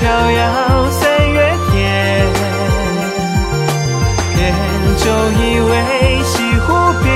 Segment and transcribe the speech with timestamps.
[0.00, 1.38] 飘摇，三月
[1.70, 1.74] 天。
[4.34, 4.38] 扁
[4.98, 5.72] 舟一苇
[6.22, 6.66] 西湖
[7.02, 7.06] 边，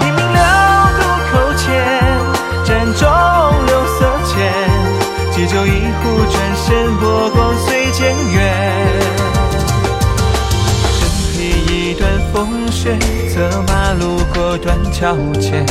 [0.00, 0.40] 一名留
[0.96, 1.62] 渡口前，
[2.64, 3.00] 盏中
[3.66, 4.32] 柳色浅，
[5.32, 5.68] 几酒一
[6.00, 8.38] 壶，转身波光随渐远。
[10.92, 11.00] 身
[11.32, 11.34] 披
[11.66, 12.96] 一段风雪，
[13.28, 15.66] 策马路过断桥前。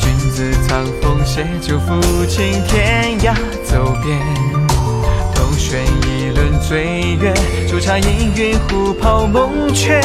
[0.00, 4.18] 君子藏锋，携，酒抚琴，天涯走遍。
[5.34, 7.34] 同悬一轮醉月，
[7.68, 10.02] 煮茶饮云，虎跑梦泉。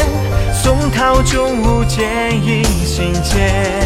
[0.54, 3.85] 松涛中舞剑影心间。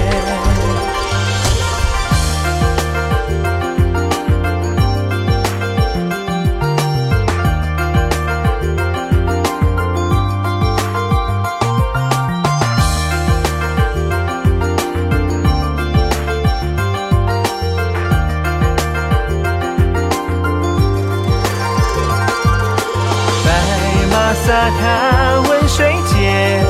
[24.49, 26.65] 洒踏问水间，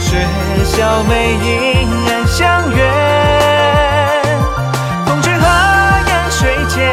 [0.00, 0.26] 雪
[0.64, 2.82] 笑眉影暗相约。
[5.06, 6.92] 风吹花烟水间，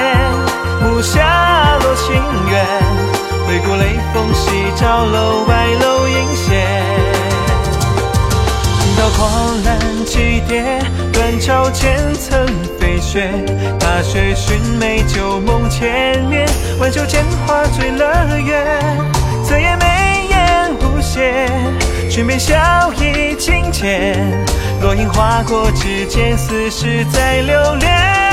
[0.83, 2.13] 暮霞落情
[2.51, 2.63] 缘。
[3.47, 6.63] 回顾雷锋夕照楼外楼影斜。
[8.99, 10.79] 刀狂澜几叠，
[11.11, 12.45] 断桥前曾
[12.79, 13.31] 飞雪。
[13.95, 16.45] 踏雪寻梅，旧梦千年。
[16.81, 18.61] 挽袖间花醉了月，
[19.45, 21.47] 侧颜眉眼无邪，
[22.11, 24.19] 裙边笑意轻浅，
[24.81, 28.24] 落英划过指尖，似是在留恋。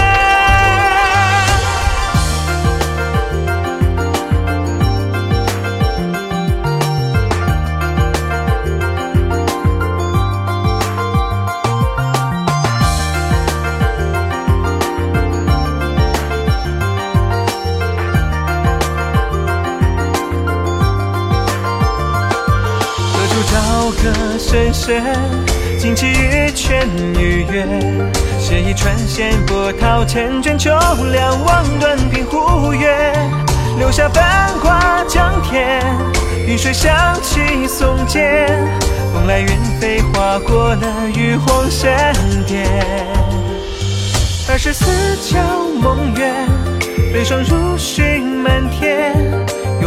[24.03, 25.01] 歌声声，
[25.79, 27.65] 惊起玉泉与月，
[28.41, 30.71] 写一串仙，波涛千卷，秋
[31.13, 33.13] 凉望断平湖月，
[33.79, 35.81] 留下繁华江天，
[36.49, 38.49] 云水响起松间，
[39.15, 39.47] 风来云
[39.79, 42.13] 飞，划过了玉皇山
[42.45, 42.67] 巅。
[44.51, 44.85] 二十四
[45.23, 45.39] 桥
[45.81, 46.49] 梦远，
[47.13, 48.92] 悲霜如雪漫天。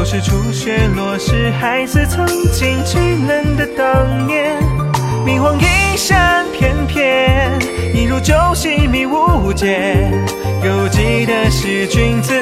[0.05, 4.55] 是初雪落时，还似曾经稚嫩的当年。
[5.25, 7.51] 明黄衣衫翩翩，
[7.91, 10.11] 一如旧戏迷雾间。
[10.63, 12.33] 犹记得是君子。